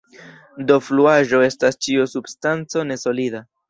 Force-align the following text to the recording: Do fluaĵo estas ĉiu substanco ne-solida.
Do 0.71 0.77
fluaĵo 0.87 1.43
estas 1.51 1.79
ĉiu 1.87 2.11
substanco 2.17 2.91
ne-solida. 2.91 3.49